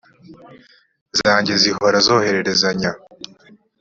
[1.19, 2.91] zanjye zihora zohererezanya